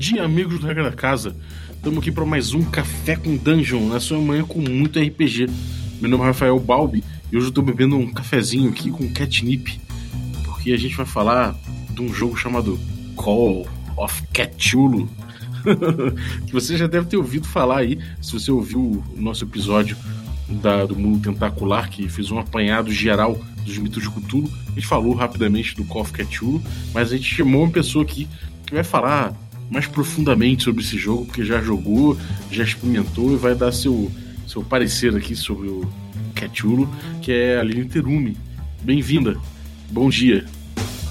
[0.00, 1.36] dia, amigos do Regra da Casa.
[1.70, 5.46] Estamos aqui para mais um Café com Dungeon, na sua manhã com muito RPG.
[6.00, 9.78] Meu nome é Rafael Balbi e hoje eu estou bebendo um cafezinho aqui com catnip,
[10.42, 11.54] porque a gente vai falar
[11.90, 12.80] de um jogo chamado
[13.14, 15.06] Call of Cthulhu.
[16.46, 19.98] que você já deve ter ouvido falar aí, se você ouviu o nosso episódio
[20.48, 24.50] da, do Mundo Tentacular, que fez um apanhado geral dos mitos de Cthulhu.
[24.68, 26.62] A gente falou rapidamente do Call of Cthulhu,
[26.94, 28.26] mas a gente chamou uma pessoa aqui
[28.64, 29.36] que vai falar
[29.70, 32.16] mais profundamente sobre esse jogo, porque já jogou,
[32.50, 34.10] já experimentou e vai dar seu,
[34.46, 35.88] seu parecer aqui sobre o
[36.34, 36.88] Cthulhu,
[37.22, 38.36] que é a Aline Terumi.
[38.82, 39.36] Bem-vinda,
[39.90, 40.44] bom dia.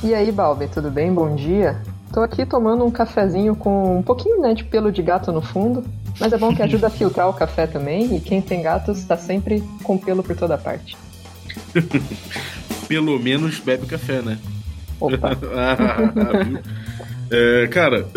[0.03, 1.13] E aí, Balbi, tudo bem?
[1.13, 1.81] Bom dia.
[2.13, 5.85] Tô aqui tomando um cafezinho com um pouquinho né, de pelo de gato no fundo,
[6.19, 9.15] mas é bom que ajuda a filtrar o café também, e quem tem gatos está
[9.15, 10.97] sempre com pelo por toda parte.
[12.88, 14.39] Pelo menos bebe café, né?
[14.99, 15.38] Opa.
[15.55, 16.61] ah,
[17.29, 18.07] é, cara,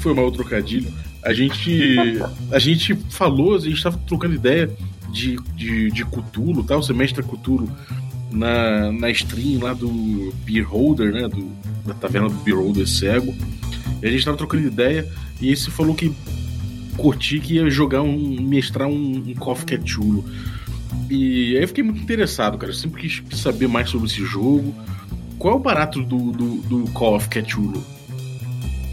[0.00, 0.92] foi mal trocadilho.
[1.22, 2.18] A gente,
[2.50, 4.70] a gente falou, a gente estava trocando ideia
[5.12, 6.76] de, de, de Cthulhu, tá?
[6.76, 7.70] o semestre Cthulhu
[8.30, 11.28] na, na stream lá do Beer Holder, né?
[11.28, 11.50] Do,
[11.86, 13.34] da taverna do Beer Holder cego.
[14.02, 15.06] E a gente estava trocando ideia
[15.40, 16.12] e esse falou que
[16.96, 18.40] curti que ia jogar um.
[18.40, 20.24] mestrar um, um of Cthulhu.
[21.08, 22.72] E aí eu fiquei muito interessado, cara.
[22.72, 24.74] Eu sempre quis saber mais sobre esse jogo.
[25.38, 27.82] Qual é o barato do, do, do Call of Cthulhu?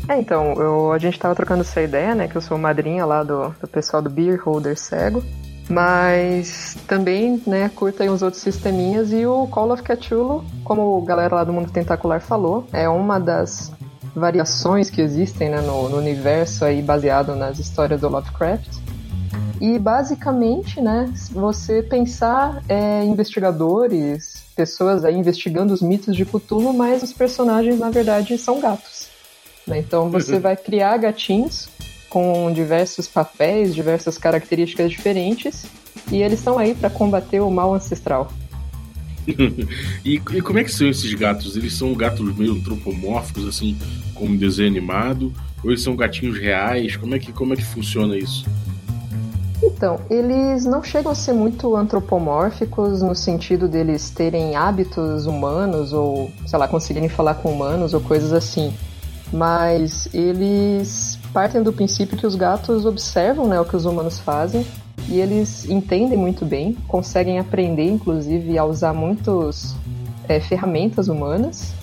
[0.10, 2.28] É, então, eu, a gente tava trocando essa ideia, né?
[2.28, 5.24] Que eu sou madrinha lá do, do pessoal do Beer Holder Cego.
[5.70, 9.12] Mas também, né, curta aí outros sisteminhas.
[9.12, 13.20] E o Call of Cthulhu, como a galera lá do Mundo Tentacular falou, é uma
[13.20, 13.72] das
[14.16, 18.78] variações que existem né, no, no universo aí baseado nas histórias do Lovecraft.
[19.60, 27.04] E basicamente, né, você pensar é, investigadores, pessoas aí investigando os mitos de Cthulhu, mas
[27.04, 29.17] os personagens na verdade são gatos.
[29.68, 29.80] Né?
[29.80, 31.68] Então você vai criar gatinhos
[32.10, 35.66] com diversos papéis, diversas características diferentes,
[36.12, 38.32] e eles estão aí para combater o mal ancestral.
[40.06, 41.58] e, e, como é que são esses gatos?
[41.58, 43.78] Eles são gatos meio antropomórficos, assim,
[44.16, 45.34] como desenho animado?
[45.64, 46.96] Ou eles são gatinhos reais?
[46.96, 48.46] Como é que, como é que funciona isso?
[49.62, 56.32] Então, eles não chegam a ser muito antropomórficos no sentido deles terem hábitos humanos ou,
[56.46, 58.74] sei lá, conseguirem falar com humanos ou coisas assim.
[59.32, 64.66] Mas eles partem do princípio que os gatos observam né, o que os humanos fazem
[65.10, 69.76] e eles entendem muito bem, conseguem aprender, inclusive, a usar muitas
[70.28, 71.74] é, ferramentas humanas.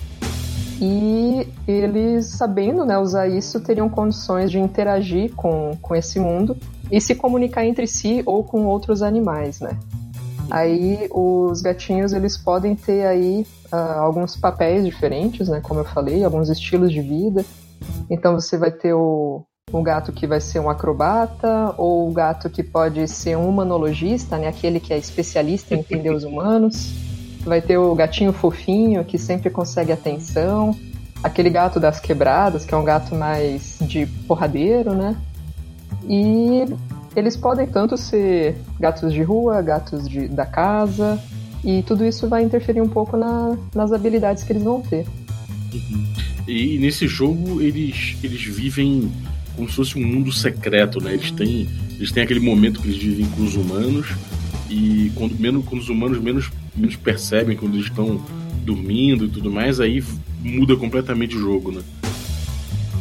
[0.79, 6.57] E eles, sabendo né, usar isso, teriam condições de interagir com, com esse mundo
[6.91, 9.77] e se comunicar entre si ou com outros animais, né?
[10.51, 15.61] Aí os gatinhos eles podem ter aí uh, alguns papéis diferentes, né?
[15.61, 17.45] Como eu falei, alguns estilos de vida.
[18.09, 22.49] Então você vai ter o, o gato que vai ser um acrobata, ou o gato
[22.49, 24.47] que pode ser um humanologista, né?
[24.47, 26.93] Aquele que é especialista em entender os humanos.
[27.43, 30.75] Vai ter o gatinho fofinho que sempre consegue atenção.
[31.23, 35.15] Aquele gato das quebradas, que é um gato mais de porradeiro, né?
[36.07, 36.65] E
[37.15, 41.19] eles podem tanto ser gatos de rua, gatos de, da casa,
[41.65, 45.05] e tudo isso vai interferir um pouco na, nas habilidades que eles vão ter.
[45.73, 46.05] Uhum.
[46.47, 49.11] E, nesse jogo eles, eles vivem
[49.55, 51.13] como se fosse um mundo secreto, né?
[51.13, 54.07] Eles têm, eles têm aquele momento que eles vivem com os humanos
[54.69, 58.21] e quando, menos, quando os humanos menos, menos percebem, quando eles estão
[58.63, 60.03] dormindo e tudo mais, aí
[60.43, 61.81] muda completamente o jogo, né?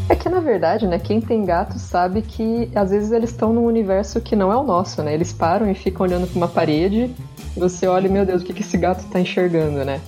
[0.09, 3.65] É que na verdade, né, quem tem gato sabe que às vezes eles estão num
[3.65, 5.15] universo que não é o nosso, né?
[5.15, 7.11] Eles param e ficam olhando para uma parede,
[7.56, 10.00] você olha, meu Deus, o que, que esse gato tá enxergando, né?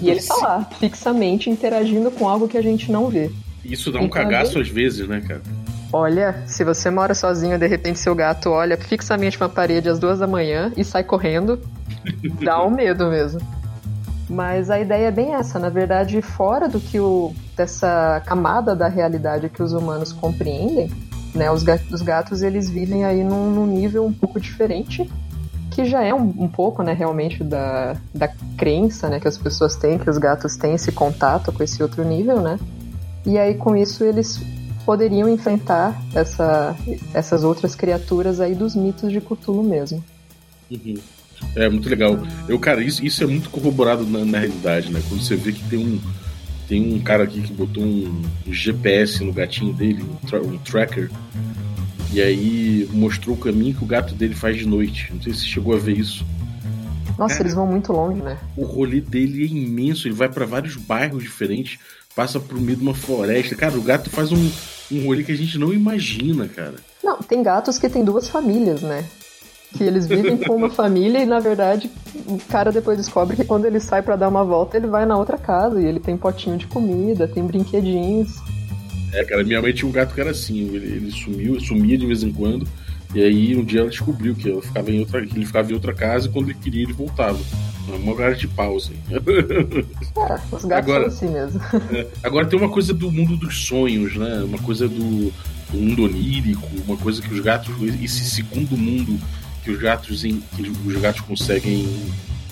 [0.00, 3.30] E ele tá lá, fixamente interagindo com algo que a gente não vê.
[3.64, 5.42] Isso dá um então, cagaço às vezes, né, cara?
[5.92, 10.18] Olha, se você mora sozinho, de repente seu gato olha fixamente uma parede às duas
[10.18, 11.58] da manhã e sai correndo,
[12.42, 13.40] dá um medo mesmo.
[14.28, 18.86] Mas a ideia é bem essa, na verdade, fora do que o dessa camada da
[18.86, 20.90] realidade que os humanos compreendem,
[21.34, 21.50] né?
[21.50, 25.10] Os gatos, os gatos eles vivem aí num, num, nível um pouco diferente,
[25.78, 28.26] que já é um, um, pouco, né, realmente da, da
[28.56, 32.02] crença, né, que as pessoas têm que os gatos têm esse contato com esse outro
[32.04, 32.58] nível, né?
[33.24, 34.42] E aí com isso eles
[34.84, 36.74] poderiam enfrentar essa,
[37.14, 40.02] essas outras criaturas aí dos mitos de Cthulhu mesmo.
[40.68, 40.96] Uhum.
[41.54, 42.18] É muito legal.
[42.48, 45.00] Eu, cara, isso, isso é muito corroborado na, na, realidade, né?
[45.08, 46.00] Quando você vê que tem um,
[46.66, 48.20] tem um cara aqui que botou um,
[48.50, 51.08] GPS no gatinho dele, um, tra um, tracker,
[52.12, 55.12] e aí mostrou o caminho que o gato dele faz de noite.
[55.12, 56.24] Não sei se você chegou a ver isso.
[57.18, 58.38] Nossa, cara, eles vão muito longe, né?
[58.56, 61.78] O rolê dele é imenso, ele vai para vários bairros diferentes,
[62.14, 63.56] passa por meio de uma floresta.
[63.56, 64.50] Cara, o gato faz um,
[64.92, 66.76] um rolê que a gente não imagina, cara.
[67.02, 69.04] Não, tem gatos que tem duas famílias, né?
[69.76, 71.90] Que eles vivem com uma família e, na verdade,
[72.26, 75.18] o cara depois descobre que quando ele sai para dar uma volta, ele vai na
[75.18, 78.36] outra casa e ele tem potinho de comida, tem brinquedinhos.
[79.12, 82.06] É, cara, minha mãe tinha um gato que era assim, ele, ele sumiu, sumia de
[82.06, 82.66] vez em quando,
[83.14, 85.94] e aí um dia ela descobriu que, ela ficava em outra, ele ficava em outra
[85.94, 87.38] casa e quando ele queria ele voltava.
[87.88, 88.92] Uma cara de pau, assim.
[89.10, 89.16] É,
[90.54, 91.60] os gatos agora, são assim mesmo.
[91.90, 94.42] É, agora tem uma coisa do mundo dos sonhos, né?
[94.42, 95.32] Uma coisa do,
[95.70, 97.74] do mundo onírico, uma coisa que os gatos.
[98.02, 99.18] Esse segundo mundo
[99.64, 101.88] que os gatos, que os gatos conseguem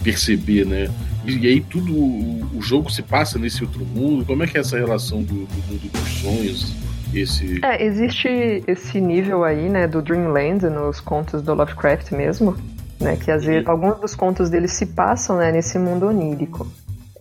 [0.07, 0.89] perceber, né?
[1.25, 1.93] E, e aí tudo.
[1.93, 4.25] O, jogo se passa nesse outro mundo.
[4.25, 6.75] Como é que é essa relação do, do mundo dos sonhos?
[7.13, 7.61] Esse...
[7.65, 8.29] É, existe
[8.67, 12.57] esse nível aí, né, do Dreamland nos contos do Lovecraft mesmo,
[13.01, 13.73] né, que às vezes uhum.
[13.73, 16.67] alguns dos contos dele se passam, né, nesse mundo onírico.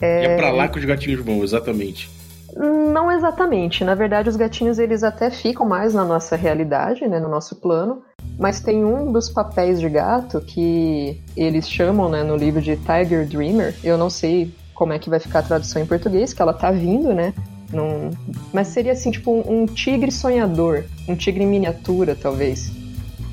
[0.01, 0.23] É...
[0.23, 2.09] E é pra lá que os gatinhos vão, exatamente.
[2.55, 3.83] Não exatamente.
[3.83, 8.01] Na verdade, os gatinhos eles até ficam mais na nossa realidade, né, no nosso plano.
[8.37, 13.27] Mas tem um dos papéis de gato que eles chamam, né, no livro de Tiger
[13.27, 13.75] Dreamer.
[13.83, 16.71] Eu não sei como é que vai ficar a tradução em português, que ela tá
[16.71, 17.33] vindo, né?
[17.71, 18.11] Num...
[18.53, 22.71] Mas seria assim, tipo um, um tigre sonhador, um tigre em miniatura, talvez.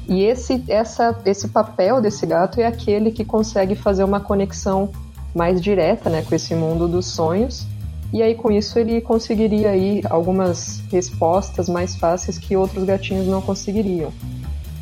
[0.08, 4.90] E esse, essa, esse papel desse gato é aquele que consegue fazer uma conexão
[5.34, 7.66] mais direta né, com esse mundo dos sonhos.
[8.12, 13.40] E aí, com isso, ele conseguiria aí algumas respostas mais fáceis que outros gatinhos não
[13.40, 14.12] conseguiriam.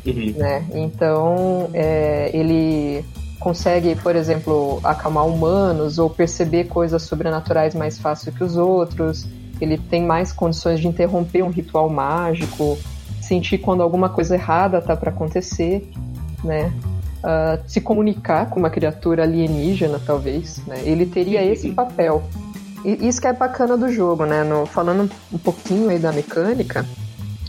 [0.05, 0.33] Uhum.
[0.35, 0.65] Né?
[0.73, 3.05] Então, é, ele
[3.39, 9.27] consegue, por exemplo, acalmar humanos ou perceber coisas sobrenaturais mais fácil que os outros.
[9.59, 12.77] Ele tem mais condições de interromper um ritual mágico,
[13.19, 15.89] sentir quando alguma coisa errada está para acontecer,
[16.43, 16.71] né?
[17.23, 20.57] Uh, se comunicar com uma criatura alienígena, talvez.
[20.65, 20.81] Né?
[20.83, 22.23] Ele teria esse papel.
[22.83, 24.43] E isso que é bacana do jogo, né?
[24.43, 26.85] No, falando um pouquinho aí da mecânica,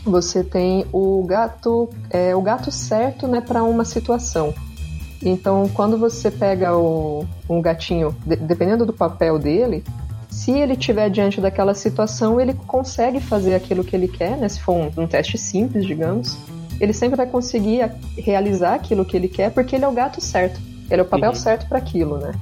[0.03, 4.53] você tem o gato, é, o gato certo, né, para uma situação.
[5.21, 9.83] Então, quando você pega o, um gatinho, de, dependendo do papel dele,
[10.29, 14.49] se ele estiver diante daquela situação, ele consegue fazer aquilo que ele quer, né?
[14.49, 16.37] Se for um, um teste simples, digamos,
[16.79, 20.59] ele sempre vai conseguir realizar aquilo que ele quer, porque ele é o gato certo.
[20.89, 21.35] Ele é o papel uhum.
[21.35, 22.33] certo para aquilo, né?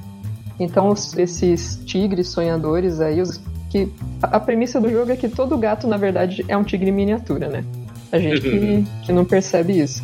[0.58, 3.40] Então, os, esses tigres sonhadores aí, os,
[3.72, 3.88] que
[4.20, 7.64] a, premissa do jogo é que todo gato, na verdade, é um tigre miniatura, né?
[8.12, 8.84] A gente que, uhum.
[9.02, 10.02] que não percebe isso.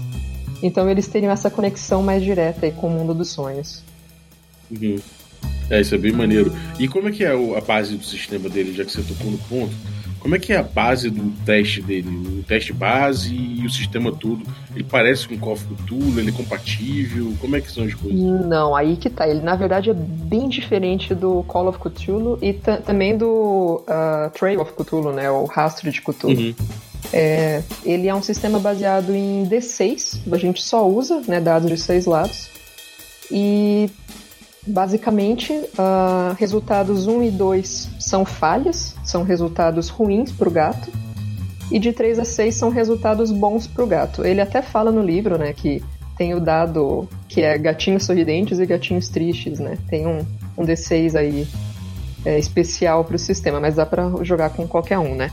[0.63, 3.85] Então eles teriam essa conexão mais direta aí com o mundo dos sonhos.
[4.71, 4.99] Uhum.
[5.69, 6.51] É, isso é bem maneiro.
[6.79, 9.39] E como é que é a base do sistema dele, já que você tocou no
[9.39, 9.75] ponto?
[10.21, 12.09] Como é que é a base do teste dele?
[12.09, 14.43] O teste base e o sistema todo?
[14.75, 16.19] Ele parece com o Call of Cthulhu?
[16.19, 17.33] Ele é compatível?
[17.41, 18.21] Como é que são as coisas?
[18.21, 19.29] Não, aí que tá.
[19.29, 24.61] Ele, na verdade, é bem diferente do Call of Cthulhu e também do uh, Trail
[24.61, 25.31] of Cthulhu, né?
[25.31, 26.37] O Rastro de Cthulhu.
[26.37, 26.55] Uhum.
[27.13, 30.21] É, ele é um sistema baseado em D6.
[30.31, 32.49] A gente só usa né, dados de seis lados.
[33.31, 33.91] E
[34.69, 40.91] Basicamente, uh, resultados 1 e 2 são falhas, são resultados ruins para o gato,
[41.71, 44.25] e de 3 a 6 são resultados bons para o gato.
[44.25, 45.83] Ele até fala no livro né, que
[46.19, 49.79] tem o dado que é gatinhos sorridentes e gatinhos tristes, né?
[49.89, 50.27] Tem um,
[50.57, 51.47] um D6 aí
[52.25, 55.31] é, especial para o sistema, mas dá para jogar com qualquer um, né?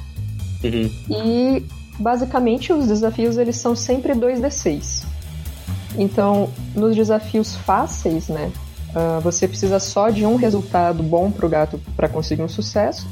[0.63, 0.89] Uhum.
[1.09, 1.65] E
[1.99, 5.03] basicamente os desafios eles são sempre 2D6.
[5.97, 8.51] Então, nos desafios fáceis, né,
[8.95, 13.05] Uh, você precisa só de um resultado bom para o gato para conseguir um sucesso.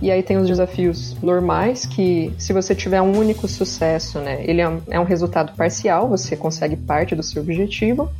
[0.00, 4.60] E aí tem os desafios normais, que se você tiver um único sucesso, né, ele
[4.60, 8.10] é um, é um resultado parcial, você consegue parte do seu objetivo.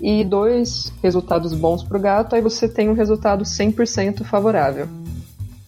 [0.00, 4.88] E dois resultados bons para o gato, aí você tem um resultado 100% favorável.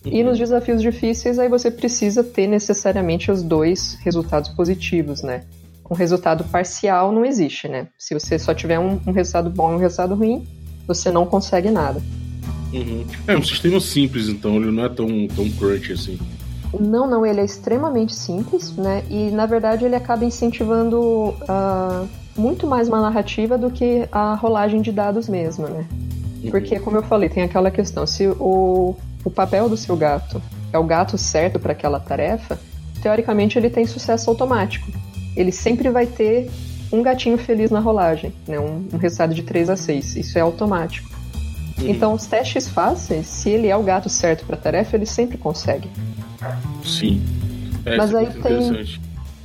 [0.05, 5.45] E nos desafios difíceis, aí você precisa ter necessariamente os dois resultados positivos, né?
[5.91, 7.89] Um resultado parcial não existe, né?
[7.99, 10.47] Se você só tiver um, um resultado bom e um resultado ruim,
[10.87, 12.01] você não consegue nada.
[12.73, 13.05] Uhum.
[13.27, 16.19] É um sistema simples, então ele não é tão, tão crunch assim.
[16.79, 19.03] Não, não, ele é extremamente simples, né?
[19.09, 24.83] E na verdade ele acaba incentivando uh, muito mais uma narrativa do que a rolagem
[24.83, 25.87] de dados mesmo, né?
[26.43, 26.51] Uhum.
[26.51, 30.79] Porque, como eu falei, tem aquela questão: se o, o papel do seu gato é
[30.79, 32.59] o gato certo para aquela tarefa,
[33.01, 34.93] teoricamente ele tem sucesso automático
[35.37, 36.51] ele sempre vai ter
[36.93, 38.59] um gatinho feliz na rolagem, né?
[38.59, 40.17] um, um resultado de 3 a 6.
[40.17, 41.09] Isso é automático.
[41.79, 41.89] Uhum.
[41.89, 45.39] Então, os testes fáceis, se ele é o gato certo para a tarefa, ele sempre
[45.39, 45.89] consegue.
[46.85, 47.23] Sim.
[47.85, 48.99] É, Mas aí tem,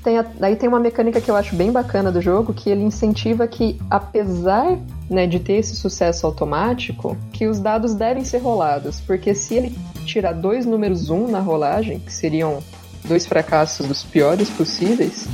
[0.04, 2.84] tem a, aí tem uma mecânica que eu acho bem bacana do jogo, que ele
[2.84, 4.78] incentiva que, apesar
[5.10, 9.00] né, de ter esse sucesso automático, que os dados devem ser rolados.
[9.02, 12.60] Porque se ele tirar dois números 1 um na rolagem, que seriam
[13.06, 15.28] dois fracassos dos piores possíveis,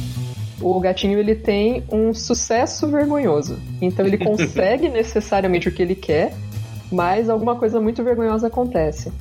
[0.62, 3.58] o gatinho ele tem um sucesso vergonhoso.
[3.82, 6.34] Então ele consegue necessariamente o que ele quer,
[6.92, 9.12] mas alguma coisa muito vergonhosa acontece.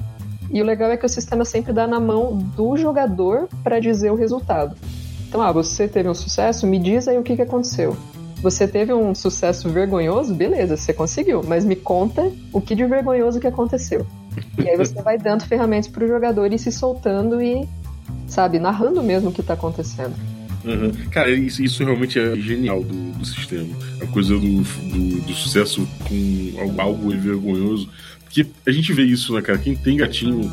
[0.51, 4.11] E o legal é que o sistema sempre dá na mão do jogador para dizer
[4.11, 4.77] o resultado.
[5.29, 7.95] Então, ah, você teve um sucesso, me diz aí o que, que aconteceu.
[8.41, 13.41] Você teve um sucesso vergonhoso, beleza, você conseguiu, mas me conta o que de vergonhoso
[13.41, 14.07] que aconteceu.
[14.57, 17.69] E aí você vai dando ferramentas para o jogador ir se soltando e,
[18.27, 20.15] sabe, narrando mesmo o que está acontecendo.
[20.65, 20.93] Uhum.
[21.11, 23.75] Cara, isso, isso, realmente é genial do, do sistema.
[24.03, 27.89] A coisa do, do, do, sucesso com algo vergonhoso.
[28.25, 29.59] Porque a gente vê isso, né, cara?
[29.59, 30.51] Quem tem gatinho,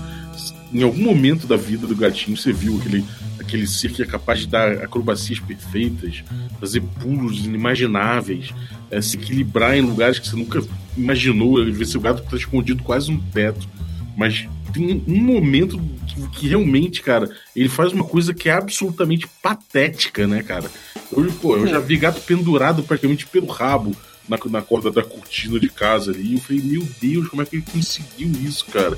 [0.71, 3.03] em algum momento da vida do gatinho, você viu aquele,
[3.39, 6.23] aquele ser que é capaz de dar acrobacias perfeitas,
[6.59, 8.53] fazer pulos inimagináveis,
[8.91, 10.63] é, se equilibrar em lugares que você nunca
[10.95, 11.61] imaginou.
[11.61, 13.67] Às vezes o gato está escondido quase no teto.
[14.15, 15.79] Mas tem um momento
[16.33, 20.69] que, realmente, cara, ele faz uma coisa que é absolutamente patética, né, cara?
[21.11, 23.95] Eu, pô, eu já vi gato pendurado praticamente pelo rabo
[24.27, 26.33] na, na corda da cortina de casa ali.
[26.33, 28.97] E eu falei, meu Deus, como é que ele conseguiu isso, cara?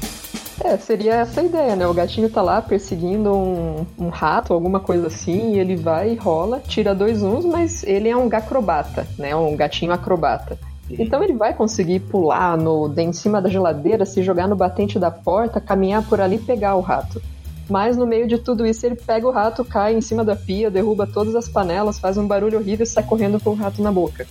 [0.64, 1.86] É, seria essa a ideia, né?
[1.88, 6.16] O gatinho tá lá perseguindo um, um rato, alguma coisa assim, e ele vai e
[6.16, 9.36] rola, tira dois uns, mas ele é um gacrobata, né?
[9.36, 10.58] Um gatinho acrobata.
[10.90, 14.98] Então ele vai conseguir pular no, de em cima da geladeira, se jogar no batente
[14.98, 17.22] da porta, caminhar por ali e pegar o rato.
[17.70, 20.72] Mas no meio de tudo isso, ele pega o rato, cai em cima da pia,
[20.72, 23.92] derruba todas as panelas, faz um barulho horrível e sai correndo com o rato na
[23.92, 24.26] boca.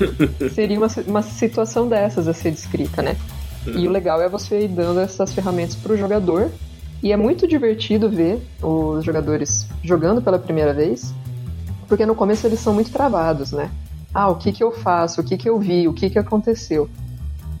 [0.54, 3.16] Seria uma, uma situação dessas a ser descrita, né?
[3.66, 6.50] E o legal é você ir dando essas ferramentas para o jogador.
[7.02, 11.12] E é muito divertido ver os jogadores jogando pela primeira vez,
[11.88, 13.70] porque no começo eles são muito travados, né?
[14.14, 16.88] Ah, o que que eu faço, o que que eu vi, o que que aconteceu.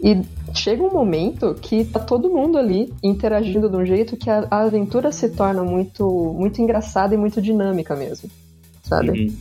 [0.02, 0.20] E
[0.54, 4.62] chega um momento que tá todo mundo ali interagindo de um jeito que a, a
[4.62, 8.28] aventura se torna muito, muito engraçada e muito dinâmica mesmo,
[8.82, 9.10] sabe?
[9.10, 9.36] Uhum.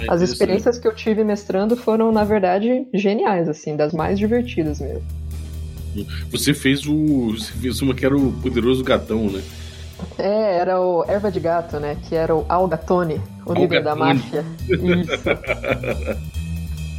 [0.00, 4.80] É As experiências que eu tive mestrando foram, na verdade, geniais, assim, das mais divertidas
[4.80, 5.02] mesmo.
[6.30, 7.32] Você fez o.
[7.32, 9.42] Você fez uma que era o poderoso gatão, né?
[10.18, 11.96] É, era o Erva de Gato, né?
[12.08, 14.44] Que era o Algatone, o líder da máfia.
[14.68, 14.78] Isso.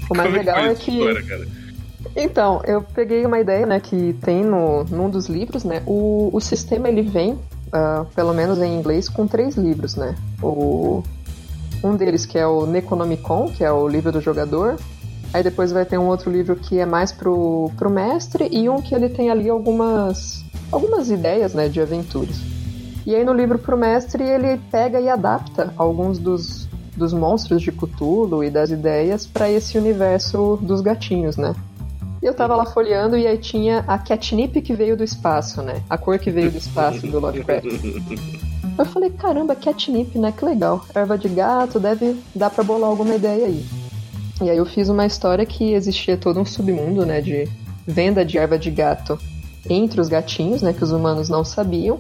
[0.10, 0.92] o mais Como é legal é que.
[0.92, 1.64] História,
[2.16, 5.82] então, eu peguei uma ideia, né, que tem no, num dos livros, né?
[5.86, 10.16] O, o sistema ele vem, uh, pelo menos em inglês, com três livros, né?
[10.42, 11.04] O,
[11.84, 14.78] um deles que é o Necronomicon, que é o livro do jogador.
[15.34, 18.80] Aí depois vai ter um outro livro que é mais pro, pro mestre e um
[18.80, 22.53] que ele tem ali algumas algumas ideias, né, de aventuras.
[23.06, 27.72] E aí no livro pro mestre ele pega e adapta alguns dos, dos monstros de
[27.72, 31.54] Cthulhu e das ideias para esse universo dos gatinhos, né?
[32.22, 35.84] E eu tava lá folheando e aí tinha a catnip que veio do espaço, né?
[35.90, 37.66] A cor que veio do espaço do Lovecraft.
[38.76, 40.32] Eu falei, caramba, catnip, né?
[40.32, 40.84] Que legal.
[40.96, 43.64] Erva de gato, deve dar pra bolar alguma ideia aí.
[44.42, 47.22] E aí eu fiz uma história que existia todo um submundo, né?
[47.22, 47.48] De
[47.86, 49.20] venda de erva de gato
[49.70, 50.74] entre os gatinhos, né?
[50.74, 52.00] Que os humanos não sabiam.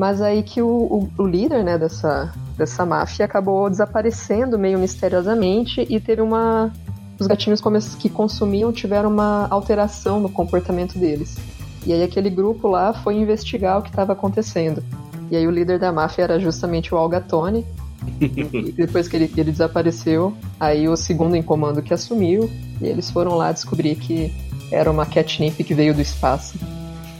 [0.00, 5.86] Mas aí que o, o, o líder né, dessa, dessa máfia acabou desaparecendo meio misteriosamente
[5.90, 6.72] e teve uma.
[7.18, 7.60] Os gatinhos
[7.98, 11.36] que consumiam tiveram uma alteração no comportamento deles.
[11.84, 14.82] E aí aquele grupo lá foi investigar o que estava acontecendo.
[15.30, 17.66] E aí o líder da máfia era justamente o Algatone.
[18.18, 23.10] e depois que ele, ele desapareceu, aí o segundo em comando que assumiu, e eles
[23.10, 24.32] foram lá descobrir que
[24.72, 26.58] era uma catnip que veio do espaço.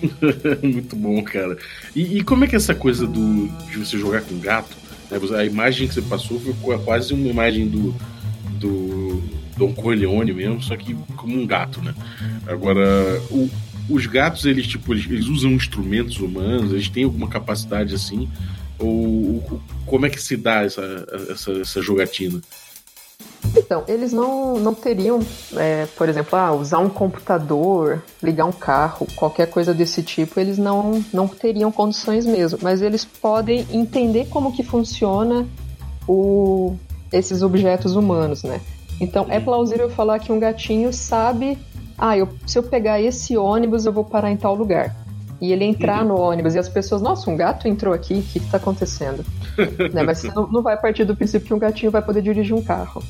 [0.63, 1.57] Muito bom, cara.
[1.95, 4.77] E, e, como é que é essa coisa do, de você jogar com gato?
[5.11, 5.19] Né?
[5.37, 7.95] A imagem que você passou foi quase uma imagem do,
[8.59, 9.23] do
[9.57, 11.95] Don Corleone mesmo, só que como um gato, né?
[12.47, 13.51] Agora, o,
[13.89, 18.29] os gatos, eles, tipo, eles, eles, usam instrumentos humanos, eles têm alguma capacidade assim?
[18.79, 22.41] Ou como é que se dá essa, essa, essa jogatina?
[23.57, 25.21] Então, eles não, não teriam,
[25.57, 30.57] é, por exemplo, ah, usar um computador, ligar um carro, qualquer coisa desse tipo, eles
[30.57, 32.59] não, não teriam condições mesmo.
[32.63, 35.47] Mas eles podem entender como que funciona
[36.07, 36.77] o,
[37.13, 38.61] esses objetos humanos, né?
[39.01, 41.59] Então, é plausível falar que um gatinho sabe,
[41.99, 44.95] ah, eu, se eu pegar esse ônibus, eu vou parar em tal lugar.
[45.41, 48.39] E ele entrar no ônibus e as pessoas, nossa, um gato entrou aqui, o que
[48.39, 49.25] está acontecendo?
[49.93, 50.03] né?
[50.03, 52.63] Mas você não, não vai partir do princípio que um gatinho vai poder dirigir um
[52.63, 53.03] carro.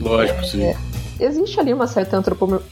[0.00, 0.62] Lógico, sim.
[0.62, 0.76] É,
[1.20, 2.22] existe ali uma certa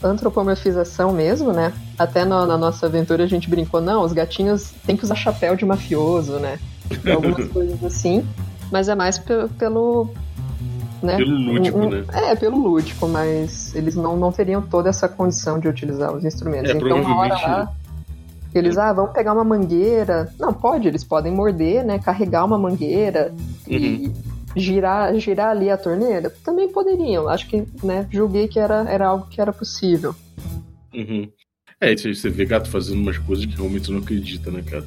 [0.02, 1.72] antropomorfização mesmo, né?
[1.98, 5.56] Até na, na, nossa aventura a gente brincou, não, os gatinhos têm que usar chapéu
[5.56, 6.58] de mafioso, né?
[7.12, 8.26] Algumas coisas assim.
[8.70, 10.10] Mas é mais pelo.
[11.02, 11.16] Né?
[11.16, 12.04] Pelo lúdico, um, um, né?
[12.12, 16.70] É, pelo lúdico, mas eles não, não teriam toda essa condição de utilizar os instrumentos.
[16.70, 17.42] É, então, provavelmente...
[17.42, 17.72] lá,
[18.54, 20.32] Eles, ah, vamos pegar uma mangueira.
[20.38, 21.98] Não, pode, eles podem morder, né?
[21.98, 23.32] Carregar uma mangueira
[23.68, 24.12] e Uhum.
[24.56, 26.30] Girar, girar ali a torneira.
[26.42, 27.28] Também poderiam.
[27.28, 30.14] Acho que, né, julguei que era, era algo que era possível.
[30.94, 31.28] Uhum.
[31.80, 34.84] É, você você vê gato fazendo umas coisas que realmente você não acredita, né, cara?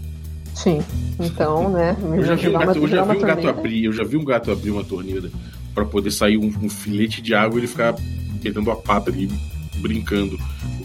[0.55, 0.79] Sim.
[1.19, 4.03] Então, né, Eu já vi um gato, eu já vi um gato abrir, eu já
[4.03, 5.29] vi um gato abrir uma torneira
[5.73, 7.95] pra poder sair um, um filete de água e ele ficar
[8.43, 9.29] metendo a pata ali,
[9.79, 10.37] brincando.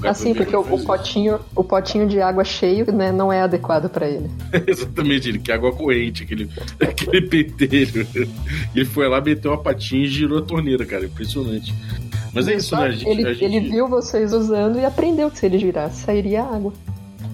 [0.02, 4.06] Assim, porque o, o potinho, o potinho de água cheio, né, não é adequado pra
[4.08, 4.30] ele.
[4.66, 6.48] Exatamente, ele quer água corrente, aquele,
[6.80, 8.06] aquele pentelho.
[8.74, 11.04] Ele foi lá, meteu uma patinha e girou a torneira, cara.
[11.06, 11.74] Impressionante.
[12.34, 12.82] Mas é isso, né?
[12.86, 16.02] A gente, ele, a gente- ele viu vocês usando e aprendeu que se ele girasse,
[16.02, 16.72] sairia água.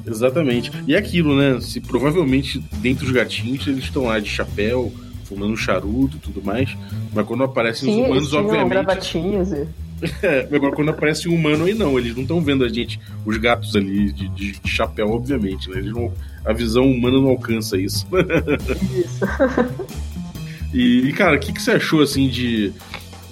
[0.06, 0.70] Exatamente.
[0.86, 1.60] E é aquilo, né?
[1.60, 4.92] Se provavelmente dentro dos gatinhos eles estão lá de chapéu,
[5.24, 6.70] fumando um charuto e tudo mais.
[7.12, 8.70] Mas quando aparecem Sim, os eles humanos, tinham obviamente.
[8.70, 9.66] gravatinhas e...
[10.54, 13.76] Agora quando aparece um humano aí não, eles não estão vendo a gente, os gatos
[13.76, 15.78] ali de, de- chapéu, obviamente, né?
[15.78, 16.12] Eles não,
[16.44, 18.06] a visão humana não alcança isso.
[18.94, 19.20] Isso.
[20.72, 22.72] E, cara, o que, que você achou assim de.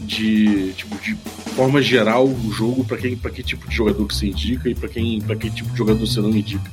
[0.01, 0.73] de.
[0.73, 1.15] tipo, de
[1.55, 4.75] forma geral o jogo, pra quem para que tipo de jogador que você indica e
[4.75, 6.69] pra quem para que tipo de jogador você não indica?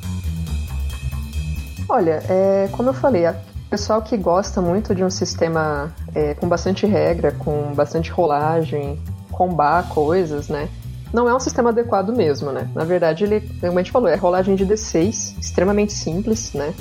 [1.88, 3.36] Olha, é, como eu falei, o
[3.70, 9.00] pessoal que gosta muito de um sistema é, com bastante regra, com bastante rolagem,
[9.36, 10.70] combar coisas, né?
[11.14, 12.70] Não é um sistema adequado mesmo, né?
[12.74, 16.74] Na verdade, ele, como a gente falou, é rolagem de D6, extremamente simples, né?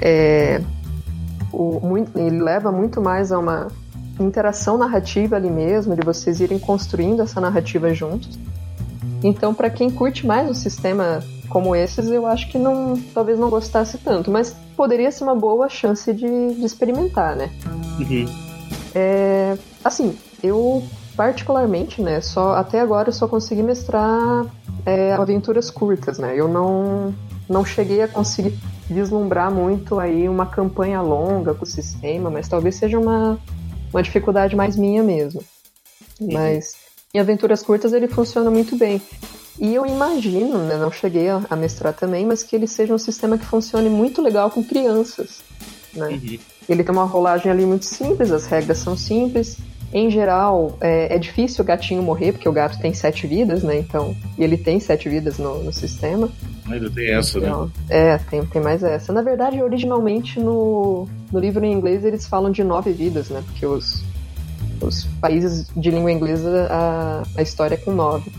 [0.00, 0.60] É,
[1.52, 3.68] o, muito- ele leva muito mais a uma
[4.18, 8.38] interação narrativa ali mesmo, de vocês irem construindo essa narrativa juntos.
[9.22, 13.48] Então, para quem curte mais um sistema como esses, eu acho que não, talvez não
[13.48, 17.50] gostasse tanto, mas poderia ser uma boa chance de, de experimentar, né?
[18.00, 18.26] Uhum.
[18.94, 20.82] É, assim, eu
[21.16, 24.46] particularmente, né, só até agora eu só consegui mestrar
[24.84, 26.34] é, aventuras curtas, né?
[26.38, 27.14] Eu não
[27.48, 32.74] não cheguei a conseguir vislumbrar muito aí uma campanha longa com o sistema, mas talvez
[32.76, 33.38] seja uma
[33.92, 35.42] uma dificuldade mais minha mesmo.
[36.20, 36.74] Mas
[37.14, 39.00] em aventuras curtas ele funciona muito bem.
[39.58, 42.98] E eu imagino, né, não cheguei a, a mestrar também, mas que ele seja um
[42.98, 45.40] sistema que funcione muito legal com crianças,
[45.94, 46.08] né?
[46.08, 46.38] Uhum.
[46.68, 49.56] Ele tem uma rolagem ali muito simples, as regras são simples.
[49.92, 53.78] Em geral, é, é difícil o gatinho morrer, porque o gato tem sete vidas, né?
[53.78, 56.28] Então, e ele tem sete vidas no, no sistema.
[56.68, 57.48] Ainda tem essa, né?
[57.48, 59.12] Então, é, tem, tem mais essa.
[59.12, 63.42] Na verdade, originalmente no, no livro em inglês eles falam de nove vidas, né?
[63.46, 64.02] Porque os,
[64.80, 68.30] os países de língua inglesa a, a história é com nove.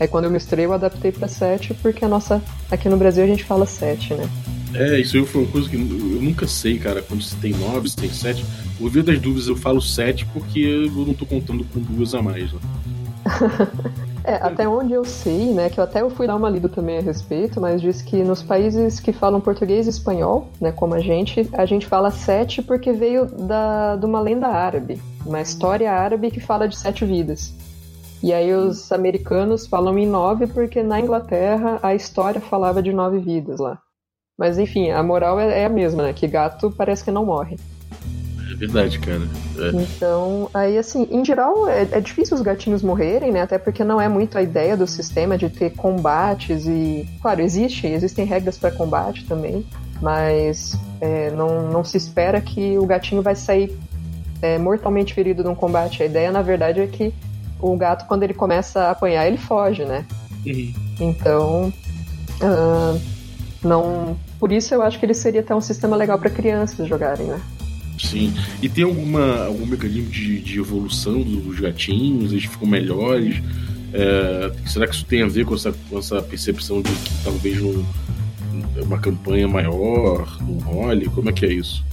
[0.00, 2.42] Aí quando eu mestrei eu adaptei pra sete, porque a nossa.
[2.70, 4.28] Aqui no Brasil a gente fala sete, né?
[4.72, 7.90] É, isso aí foi uma coisa que eu nunca sei, cara, quando se tem nove,
[7.90, 8.44] se tem sete.
[8.78, 12.22] Por via das dúvidas eu falo sete porque eu não tô contando com duas a
[12.22, 12.60] mais, né?
[14.22, 16.98] É, até onde eu sei, né, que eu até eu fui dar uma lida também
[16.98, 21.00] a respeito, mas diz que nos países que falam português e espanhol, né, como a
[21.00, 26.30] gente, a gente fala sete porque veio da, de uma lenda árabe, uma história árabe
[26.30, 27.54] que fala de sete vidas.
[28.22, 33.18] E aí os americanos falam em nove porque na Inglaterra a história falava de nove
[33.18, 33.78] vidas lá.
[34.38, 37.56] Mas enfim, a moral é, é a mesma, né, que gato parece que não morre.
[38.50, 39.22] É verdade, cara.
[39.58, 39.82] É.
[39.82, 43.42] Então, aí assim, em geral é, é difícil os gatinhos morrerem, né?
[43.42, 47.08] Até porque não é muito a ideia do sistema de ter combates e.
[47.22, 49.64] Claro, existe, existem regras para combate também,
[50.02, 53.78] mas é, não, não se espera que o gatinho vai sair
[54.42, 56.02] é, mortalmente ferido num combate.
[56.02, 57.14] A ideia, na verdade, é que
[57.60, 60.04] o gato, quando ele começa a apanhar, ele foge, né?
[60.46, 60.72] Uhum.
[61.00, 61.72] Então,
[62.40, 62.98] ah,
[63.62, 64.16] não.
[64.38, 67.40] Por isso eu acho que ele seria até um sistema legal para crianças jogarem, né?
[67.98, 68.32] Sim.
[68.62, 72.32] E tem alguma, algum mecanismo de, de evolução dos gatinhos?
[72.32, 73.42] Eles ficam melhores?
[73.92, 77.60] É, será que isso tem a ver com essa, com essa percepção de que talvez
[77.60, 77.84] num,
[78.82, 81.10] uma campanha maior, num role?
[81.10, 81.84] Como é que é isso?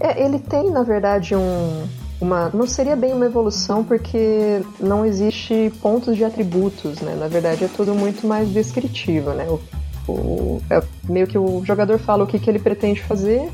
[0.00, 1.86] É, ele tem, na verdade, um.
[2.22, 7.16] Uma, não seria bem uma evolução porque não existe pontos de atributos, né?
[7.18, 9.44] Na verdade é tudo muito mais descritivo, né?
[9.48, 9.60] O,
[10.12, 13.50] o- é meio que o jogador fala o que, que ele pretende fazer,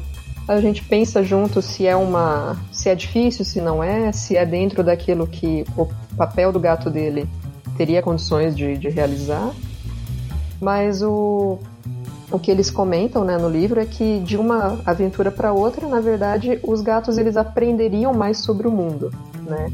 [0.46, 2.58] a gente pensa junto se é uma.
[2.70, 6.90] se é difícil, se não é, se é dentro daquilo que o papel do gato
[6.90, 7.26] dele
[7.76, 9.50] teria condições de, de realizar.
[10.60, 11.58] Mas o,
[12.30, 16.00] o que eles comentam né, no livro é que de uma aventura para outra, na
[16.00, 19.10] verdade, os gatos eles aprenderiam mais sobre o mundo,
[19.46, 19.72] né?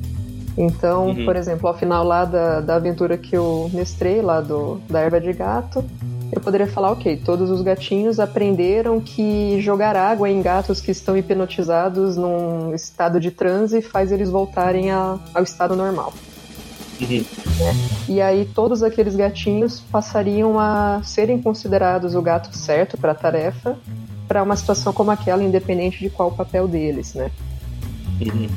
[0.57, 1.25] Então, Uhum.
[1.25, 5.21] por exemplo, ao final lá da, da aventura que eu mestrei, lá do, da erva
[5.21, 5.85] de gato,
[6.31, 11.17] eu poderia falar, ok, todos os gatinhos aprenderam que jogar água em gatos que estão
[11.17, 16.13] hipnotizados num estado de transe faz eles voltarem a- ao estado normal.
[17.01, 17.25] Uhum.
[18.09, 23.77] E aí todos aqueles gatinhos passariam a serem considerados o gato certo para a tarefa,
[24.29, 27.31] para uma situação como aquela, independente de qual o papel deles, né?
[28.21, 28.49] Uhum.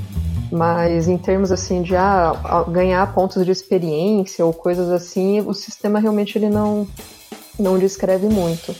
[0.52, 6.00] Mas em termos assim de ah, ganhar pontos de experiência ou coisas assim, o sistema
[6.00, 6.88] realmente ele não
[7.60, 8.73] não descreve muito.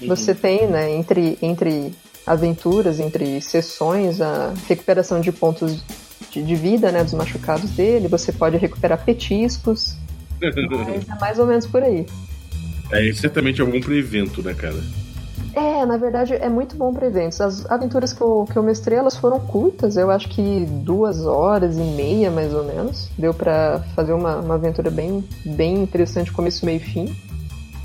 [0.00, 0.08] Uhum.
[0.08, 1.94] Você tem, né, entre entre
[2.26, 5.82] aventuras, entre sessões, a recuperação de pontos
[6.30, 9.96] de, de vida, né, dos machucados dele, você pode recuperar petiscos.
[10.40, 12.06] mas é mais ou menos por aí.
[12.90, 14.80] É, certamente é bom para evento, né, cara?
[15.54, 17.40] É, na verdade é muito bom para eventos.
[17.40, 21.76] As aventuras que eu, que eu mestrei, elas foram curtas, eu acho que duas horas
[21.76, 23.08] e meia, mais ou menos.
[23.18, 27.16] Deu para fazer uma, uma aventura bem, bem interessante, começo, meio e fim.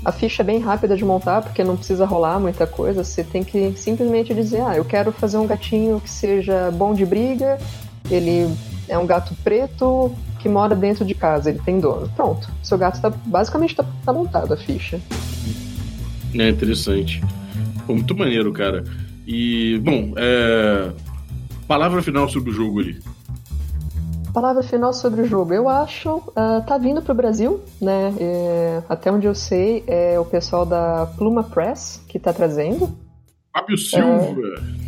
[0.04, 3.02] A ficha é bem rápida de montar, porque não precisa rolar muita coisa.
[3.02, 7.04] Você tem que simplesmente dizer: ah, eu quero fazer um gatinho que seja bom de
[7.04, 7.58] briga,
[8.10, 8.52] ele
[8.88, 12.08] é um gato preto que mora dentro de casa, ele tem dono.
[12.14, 15.00] Pronto, seu gato tá, basicamente está tá montado a ficha.
[16.34, 17.22] É interessante.
[17.86, 18.84] Pô, muito maneiro, cara.
[19.26, 20.90] E, bom, é...
[21.66, 23.00] palavra final sobre o jogo ali.
[24.32, 25.54] Palavra final sobre o jogo.
[25.54, 26.16] Eu acho.
[26.16, 28.14] Uh, tá vindo pro Brasil, né?
[28.20, 32.94] É, até onde eu sei, é o pessoal da Pluma Press que tá trazendo.
[33.50, 34.36] Fábio Silva!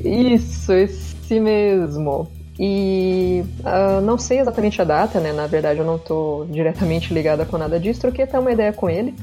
[0.05, 2.31] É, isso, esse mesmo.
[2.59, 5.33] E uh, não sei exatamente a data, né?
[5.33, 8.01] Na verdade, eu não tô diretamente ligada com nada disso.
[8.01, 9.15] Troquei até uma ideia com ele.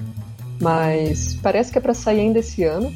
[0.61, 2.93] Mas parece que é para sair ainda esse ano.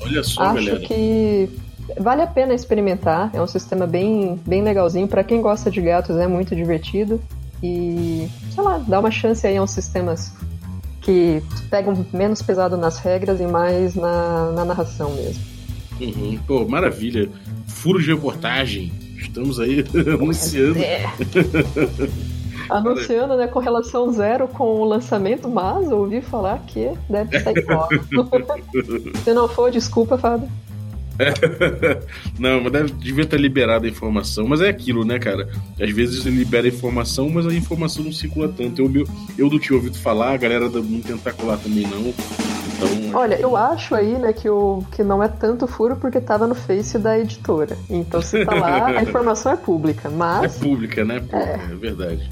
[0.00, 0.80] Olha só, Acho galera.
[0.80, 1.50] que
[1.98, 3.30] vale a pena experimentar.
[3.34, 5.06] É um sistema bem, bem legalzinho.
[5.06, 7.20] Para quem gosta de gatos, é muito divertido.
[7.62, 10.32] E, sei lá, dá uma chance aí a uns sistemas
[11.02, 15.42] que pegam menos pesado nas regras e mais na, na narração mesmo.
[16.00, 16.38] Uhum.
[16.46, 17.28] Pô, maravilha.
[17.66, 18.92] Furo de reportagem.
[19.18, 20.78] Estamos aí anunciando.
[20.78, 21.04] É.
[22.70, 28.00] anunciando né, com relação zero com o lançamento, mas ouvi falar que deve sair fora.
[29.24, 30.48] Se não for, desculpa, Fábio.
[32.38, 34.46] não, mas deve, devia ter liberado a informação.
[34.46, 35.48] Mas é aquilo, né, cara?
[35.80, 38.82] Às vezes ele libera a informação, mas a informação não circula tanto.
[38.82, 42.14] Eu, eu não tinha ouvido falar, a galera não tentacular também não.
[42.78, 46.46] Então, Olha, eu acho aí, né, que, o, que não é tanto furo porque tava
[46.46, 47.76] no Face da editora.
[47.90, 50.56] Então se tá lá, a informação é pública, mas...
[50.56, 51.22] É pública, né?
[51.32, 51.72] é.
[51.72, 52.30] é verdade.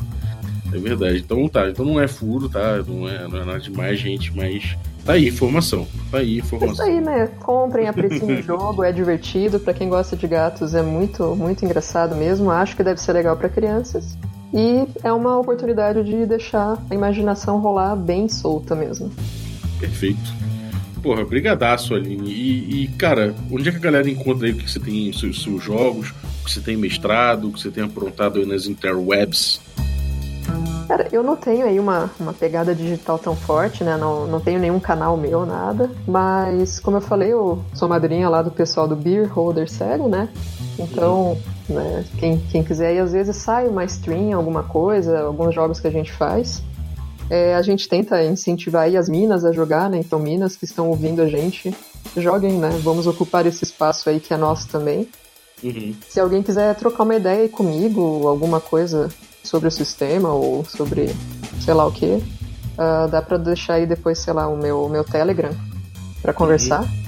[0.72, 1.18] É verdade.
[1.18, 2.82] Então tá, então não é furo, tá?
[2.86, 5.86] Não é, não é nada demais, gente, mas tá aí informação.
[6.10, 6.72] Tá aí informação.
[6.72, 7.28] Isso aí, né?
[7.40, 9.58] Comprem, apreciem o jogo, é divertido.
[9.58, 12.50] para quem gosta de gatos é muito, muito engraçado mesmo.
[12.50, 14.16] Acho que deve ser legal para crianças.
[14.52, 19.10] E é uma oportunidade de deixar a imaginação rolar bem solta mesmo.
[19.78, 20.34] Perfeito.
[21.02, 22.30] Porra, brigadaço, Aline.
[22.30, 25.42] E, e, cara, onde é que a galera encontra aí o que você tem seus,
[25.42, 26.10] seus jogos,
[26.40, 29.60] o que você tem mestrado, o que você tem aprontado aí nas interwebs?
[30.88, 33.96] Cara, eu não tenho aí uma, uma pegada digital tão forte, né?
[33.96, 35.90] Não, não tenho nenhum canal meu, nada.
[36.06, 40.28] Mas, como eu falei, eu sou madrinha lá do pessoal do Beer Holder Cego, né?
[40.78, 41.36] Então,
[41.68, 45.88] né, quem, quem quiser aí, às vezes sai uma stream, alguma coisa, alguns jogos que
[45.88, 46.62] a gente faz.
[47.28, 49.98] É, a gente tenta incentivar aí as minas a jogar, né?
[49.98, 51.74] Então, minas que estão ouvindo a gente,
[52.16, 52.70] joguem, né?
[52.82, 55.08] Vamos ocupar esse espaço aí que é nosso também.
[55.62, 55.94] Uhum.
[56.06, 59.08] Se alguém quiser trocar uma ideia aí comigo, alguma coisa
[59.42, 61.14] sobre o sistema ou sobre
[61.60, 65.02] sei lá o que, uh, dá para deixar aí depois, sei lá, o meu, meu
[65.04, 65.50] Telegram
[66.22, 66.82] para conversar.
[66.82, 67.06] Uhum.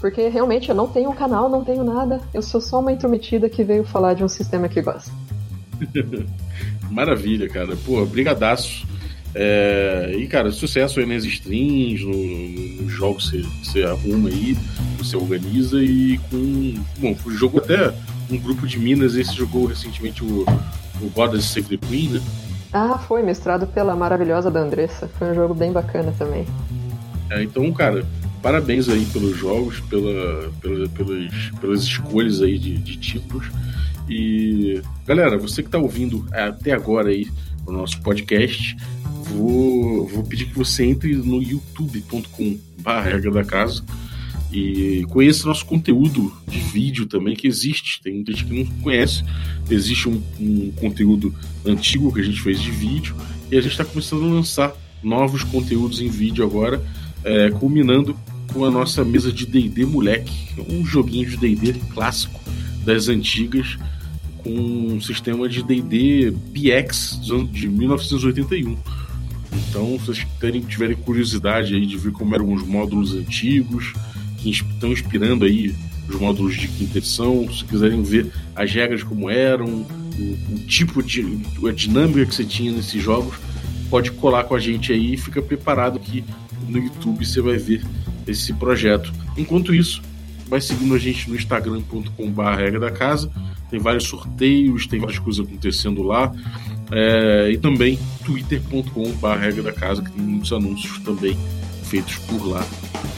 [0.00, 2.20] Porque realmente eu não tenho um canal, não tenho nada.
[2.34, 5.12] Eu sou só uma intrometida que veio falar de um sistema que gosta.
[6.90, 7.76] Maravilha, cara.
[7.86, 8.84] Pô, brigadaço.
[9.34, 14.56] É, e, cara, sucesso aí nas streams, nos no jogos que você, arruma aí,
[14.98, 16.74] você organiza e com.
[16.98, 17.94] Bom, jogou até
[18.30, 20.44] um grupo de Minas, esse jogou recentemente o,
[21.00, 22.20] o Goddess Save the Queen, né?
[22.72, 25.08] Ah, foi, mestrado pela maravilhosa da Andressa.
[25.18, 26.46] Foi um jogo bem bacana também.
[27.30, 28.04] É, então, cara,
[28.42, 33.46] parabéns aí pelos jogos, pela, pela, pelas, pelas escolhas aí de, de títulos.
[34.08, 37.28] E, galera, você que está ouvindo até agora aí
[37.66, 38.76] o nosso podcast,
[39.36, 43.82] vou, vou pedir que você entre no youtube.com barra da casa
[44.52, 48.00] e conheça nosso conteúdo de vídeo também que existe.
[48.02, 49.24] Tem muita gente que não conhece.
[49.70, 53.16] Existe um, um conteúdo antigo que a gente fez de vídeo
[53.50, 56.84] e a gente está começando a lançar novos conteúdos em vídeo agora,
[57.24, 58.16] é, culminando
[58.52, 60.32] com a nossa mesa de D&D Moleque,
[60.68, 62.38] um joguinho de D&D clássico
[62.84, 63.78] das antigas
[64.42, 68.76] com um sistema de D&D BX de 1981.
[69.52, 70.26] Então, se vocês
[70.68, 73.92] tiverem curiosidade aí de ver como eram os módulos antigos,
[74.38, 75.74] que estão inspirando aí
[76.08, 77.48] os módulos de quinta edição.
[77.52, 82.44] Se quiserem ver as regras como eram, o, o tipo de a dinâmica que você
[82.44, 83.36] tinha nesses jogos,
[83.88, 86.24] pode colar com a gente aí e fica preparado que
[86.68, 87.84] no YouTube você vai ver
[88.26, 89.12] esse projeto.
[89.36, 90.02] Enquanto isso,
[90.48, 93.30] vai seguindo a gente no instagram.com.br regra da casa.
[93.70, 96.32] Tem vários sorteios, tem várias coisas acontecendo lá.
[96.90, 101.36] É, e também twitter.com.br regra da casa, que tem muitos anúncios também
[101.84, 102.64] feitos por lá.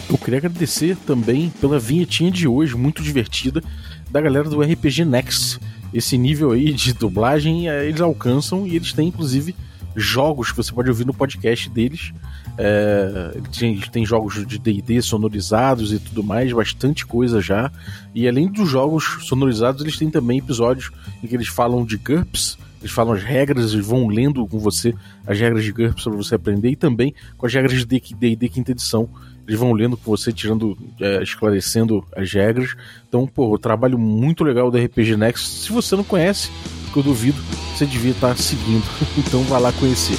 [0.09, 3.62] Eu queria agradecer também pela vinhetinha de hoje, muito divertida,
[4.11, 5.61] da galera do RPG Next.
[5.93, 9.55] Esse nível aí de dublagem é, eles alcançam e eles têm inclusive
[9.97, 12.12] jogos que você pode ouvir no podcast deles.
[12.57, 17.71] É, tem, tem jogos de DD sonorizados e tudo mais, bastante coisa já.
[18.14, 20.90] E além dos jogos sonorizados, eles têm também episódios
[21.23, 24.94] em que eles falam de GURPS, eles falam as regras e vão lendo com você
[25.27, 28.73] as regras de GURPS para você aprender e também com as regras de D&D quinta
[28.73, 29.09] edição.
[29.49, 32.77] Eles vão lendo com você, tirando, é, esclarecendo as regras.
[33.09, 35.49] Então, pô, trabalho muito legal do RPG Next.
[35.49, 36.51] Se você não conhece,
[36.92, 37.40] que eu duvido,
[37.75, 38.85] você devia estar seguindo.
[39.16, 40.18] Então, vá lá conhecer.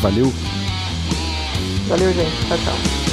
[0.00, 0.32] Valeu!
[1.88, 2.48] Valeu, gente.
[2.48, 3.07] Tchau, tchau.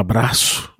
[0.00, 0.73] Abraço.